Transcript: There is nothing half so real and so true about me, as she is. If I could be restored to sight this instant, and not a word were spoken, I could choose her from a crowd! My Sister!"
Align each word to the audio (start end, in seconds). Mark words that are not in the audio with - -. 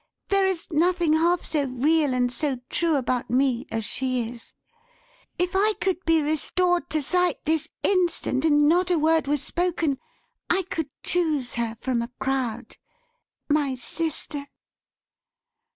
There 0.29 0.47
is 0.47 0.71
nothing 0.71 1.13
half 1.13 1.43
so 1.43 1.65
real 1.65 2.15
and 2.15 2.31
so 2.31 2.59
true 2.71 2.95
about 2.95 3.29
me, 3.29 3.67
as 3.71 3.85
she 3.85 4.27
is. 4.27 4.55
If 5.37 5.51
I 5.55 5.73
could 5.79 6.03
be 6.05 6.23
restored 6.23 6.89
to 6.89 7.03
sight 7.03 7.45
this 7.45 7.69
instant, 7.83 8.43
and 8.43 8.67
not 8.67 8.89
a 8.89 8.97
word 8.97 9.27
were 9.27 9.37
spoken, 9.37 9.99
I 10.49 10.63
could 10.71 10.89
choose 11.03 11.53
her 11.53 11.75
from 11.75 12.01
a 12.01 12.09
crowd! 12.19 12.77
My 13.47 13.75
Sister!" 13.75 14.47